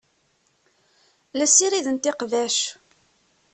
La 1.37 1.45
ssirident 1.49 2.09
iqbac. 2.11 2.57